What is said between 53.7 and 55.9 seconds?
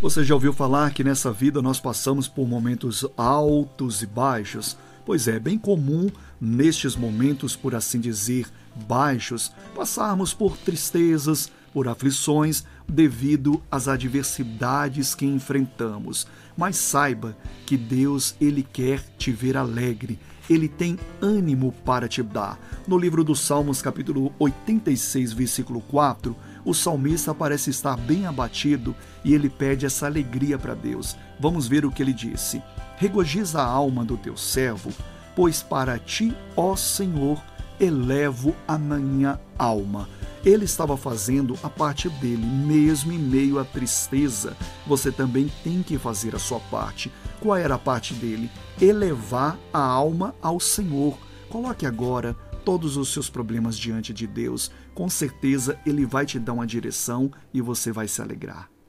diante de Deus, com certeza